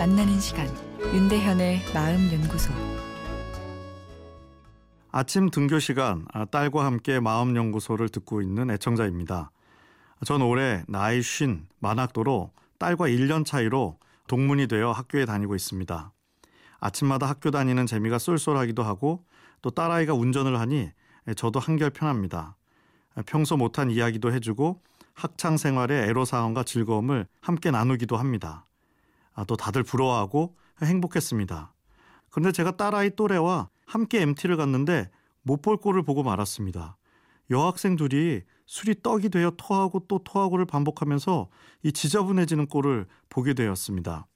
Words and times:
만나는 0.00 0.38
시간 0.38 0.68
윤대현의 1.02 1.80
마음 1.92 2.32
연구소 2.32 2.72
아침 5.10 5.50
등교 5.50 5.80
시간 5.80 6.24
아, 6.32 6.44
딸과 6.44 6.84
함께 6.84 7.18
마음 7.18 7.56
연구소를 7.56 8.08
듣고 8.08 8.40
있는 8.40 8.70
애청자입니다. 8.70 9.50
전 10.24 10.42
올해 10.42 10.84
나이 10.86 11.22
쉰 11.22 11.66
만학도로 11.80 12.52
딸과 12.78 13.08
1년 13.08 13.44
차이로 13.44 13.98
동문이 14.28 14.68
되어 14.68 14.92
학교에 14.92 15.26
다니고 15.26 15.56
있습니다. 15.56 16.12
아침마다 16.78 17.28
학교 17.28 17.50
다니는 17.50 17.86
재미가 17.86 18.18
쏠쏠하기도 18.18 18.84
하고 18.84 19.24
또 19.60 19.70
딸아이가 19.70 20.14
운전을 20.14 20.60
하니 20.60 20.88
저도 21.36 21.58
한결 21.58 21.90
편합니다. 21.90 22.56
평소 23.26 23.56
못한 23.56 23.90
이야기도 23.90 24.32
해주고 24.32 24.80
학창 25.14 25.56
생활의 25.56 26.08
애로사항과 26.08 26.62
즐거움을 26.62 27.26
함께 27.40 27.70
나누기도 27.72 28.16
합니다. 28.16 28.66
아, 29.40 29.44
또 29.44 29.56
다들 29.56 29.82
부러워하고 29.82 30.54
행복했습니다. 30.82 31.72
그런데 32.28 32.52
제가 32.52 32.76
딸아이 32.76 33.16
또래와 33.16 33.70
함께 33.86 34.20
MT를 34.20 34.58
갔는데 34.58 35.10
못 35.42 35.62
볼 35.62 35.78
꼴을 35.78 36.02
보고 36.02 36.22
말았습니다. 36.22 36.98
여학생 37.50 37.96
둘이 37.96 38.42
술이 38.66 39.02
떡이 39.02 39.30
되어 39.30 39.52
토하고 39.56 40.00
또 40.08 40.22
토하고를 40.22 40.66
반복하면서 40.66 41.48
이 41.84 41.92
지저분해지는 41.92 42.66
꼴을 42.66 43.06
보게 43.30 43.54
되었습니다. 43.54 44.26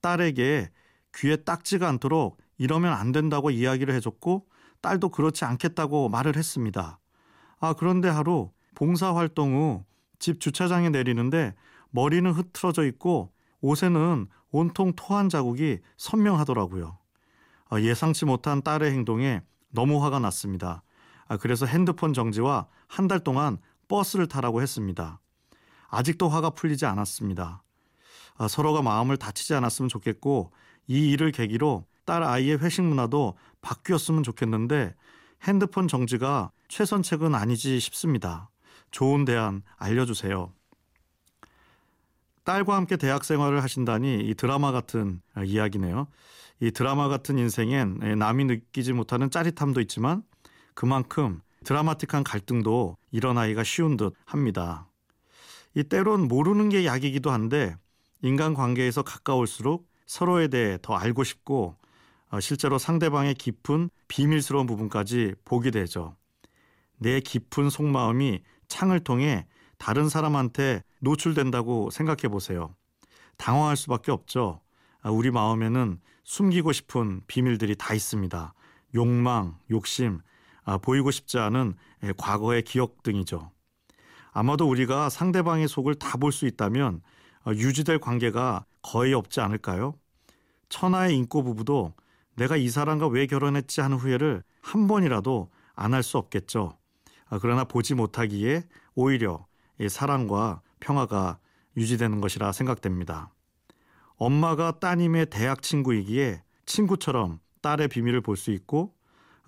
딸에게 0.00 0.70
귀에 1.16 1.36
딱지가 1.36 1.88
않도록 1.88 2.38
이러면 2.56 2.92
안 2.92 3.10
된다고 3.10 3.50
이야기를 3.50 3.92
해줬고 3.94 4.46
딸도 4.80 5.08
그렇지 5.08 5.44
않겠다고 5.44 6.08
말을 6.08 6.36
했습니다. 6.36 7.00
아, 7.58 7.72
그런데 7.72 8.08
하루 8.08 8.50
봉사활동 8.76 9.56
후 9.56 9.84
집 10.18 10.40
주차장에 10.40 10.88
내리는데 10.90 11.54
머리는 11.90 12.30
흐트러져 12.30 12.84
있고 12.86 13.32
옷에는 13.60 14.28
온통 14.50 14.92
토한 14.96 15.28
자국이 15.28 15.78
선명하더라고요. 15.96 16.98
아, 17.68 17.80
예상치 17.80 18.24
못한 18.24 18.62
딸의 18.62 18.92
행동에 18.92 19.42
너무 19.70 20.02
화가 20.04 20.18
났습니다. 20.20 20.82
아, 21.26 21.36
그래서 21.36 21.66
핸드폰 21.66 22.12
정지와 22.14 22.66
한 22.86 23.08
달 23.08 23.20
동안 23.20 23.58
버스를 23.88 24.26
타라고 24.28 24.62
했습니다. 24.62 25.20
아직도 25.88 26.28
화가 26.28 26.50
풀리지 26.50 26.86
않았습니다. 26.86 27.62
아, 28.38 28.48
서로가 28.48 28.82
마음을 28.82 29.16
다치지 29.16 29.54
않았으면 29.54 29.88
좋겠고 29.88 30.52
이 30.86 31.10
일을 31.10 31.32
계기로 31.32 31.84
딸 32.04 32.22
아이의 32.22 32.58
회식 32.58 32.82
문화도 32.84 33.36
바뀌었으면 33.60 34.22
좋겠는데 34.22 34.94
핸드폰 35.42 35.88
정지가 35.88 36.50
최선책은 36.68 37.34
아니지 37.34 37.80
싶습니다. 37.80 38.48
좋은 38.90 39.24
대안 39.24 39.62
알려주세요. 39.76 40.52
딸과 42.46 42.76
함께 42.76 42.96
대학 42.96 43.24
생활을 43.24 43.62
하신다니 43.62 44.20
이 44.20 44.34
드라마 44.34 44.70
같은 44.70 45.20
이야기네요. 45.44 46.06
이 46.60 46.70
드라마 46.70 47.08
같은 47.08 47.38
인생엔 47.38 47.98
남이 48.18 48.44
느끼지 48.44 48.92
못하는 48.92 49.30
짜릿함도 49.30 49.80
있지만 49.82 50.22
그만큼 50.72 51.40
드라마틱한 51.64 52.22
갈등도 52.22 52.96
일어나기가 53.10 53.64
쉬운 53.64 53.96
듯 53.96 54.14
합니다. 54.24 54.88
이 55.74 55.82
때론 55.82 56.28
모르는 56.28 56.68
게 56.68 56.86
약이기도 56.86 57.32
한데 57.32 57.76
인간 58.22 58.54
관계에서 58.54 59.02
가까울수록 59.02 59.90
서로에 60.06 60.46
대해 60.46 60.78
더 60.80 60.94
알고 60.94 61.24
싶고 61.24 61.76
어, 62.30 62.40
실제로 62.40 62.78
상대방의 62.78 63.34
깊은 63.34 63.90
비밀스러운 64.06 64.66
부분까지 64.66 65.34
보게 65.44 65.72
되죠. 65.72 66.16
내 66.98 67.18
깊은 67.18 67.70
속마음이 67.70 68.42
창을 68.68 69.00
통해 69.00 69.46
다른 69.78 70.08
사람한테 70.08 70.82
노출된다고 71.00 71.90
생각해 71.90 72.28
보세요. 72.28 72.74
당황할 73.36 73.76
수밖에 73.76 74.10
없죠. 74.12 74.60
아, 75.02 75.10
우리 75.10 75.30
마음에는 75.30 76.00
숨기고 76.24 76.72
싶은 76.72 77.22
비밀들이 77.26 77.76
다 77.76 77.94
있습니다. 77.94 78.54
욕망, 78.94 79.58
욕심, 79.70 80.20
아, 80.64 80.78
보이고 80.78 81.10
싶지 81.10 81.38
않은 81.38 81.74
예, 82.04 82.12
과거의 82.16 82.62
기억 82.62 83.02
등이죠. 83.02 83.52
아마도 84.32 84.68
우리가 84.68 85.08
상대방의 85.08 85.68
속을 85.68 85.94
다 85.96 86.18
볼 86.18 86.32
수 86.32 86.46
있다면 86.46 87.00
어, 87.46 87.52
유지될 87.52 88.00
관계가 88.00 88.64
거의 88.82 89.14
없지 89.14 89.40
않을까요? 89.40 89.94
천하의 90.68 91.16
인꼬 91.16 91.42
부부도 91.42 91.94
내가 92.34 92.56
이 92.56 92.68
사람과 92.68 93.06
왜 93.08 93.26
결혼했지 93.26 93.80
하는 93.80 93.96
후회를 93.96 94.42
한 94.62 94.86
번이라도 94.88 95.50
안 95.74 95.94
할 95.94 96.02
수 96.02 96.18
없겠죠. 96.18 96.76
아, 97.28 97.38
그러나 97.40 97.64
보지 97.64 97.94
못하기에 97.94 98.64
오히려 98.94 99.46
사랑과 99.88 100.62
평화가 100.80 101.38
유지되는 101.76 102.20
것이라 102.20 102.52
생각됩니다. 102.52 103.32
엄마가 104.16 104.78
따님의 104.78 105.26
대학 105.26 105.62
친구이기에 105.62 106.42
친구처럼 106.64 107.40
딸의 107.62 107.88
비밀을 107.88 108.20
볼 108.20 108.36
수 108.36 108.50
있고 108.52 108.94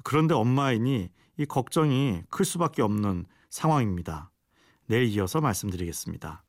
그런데 0.05 0.35
엄마이니 0.35 1.11
이 1.39 1.47
걱정이 1.47 2.23
클 2.31 2.45
수밖에 2.45 2.83
없는 2.83 3.27
상황입니다. 3.51 4.31
내일 4.87 5.05
이어서 5.09 5.41
말씀드리겠습니다. 5.41 6.45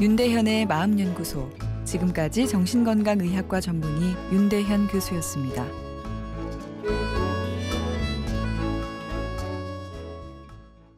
윤대현의 0.00 0.66
마음연구소 0.66 1.50
지금까지 1.84 2.46
정신건강의학과 2.48 3.60
전문의 3.60 4.14
윤대현 4.32 4.88
교수였습니다. 4.88 5.85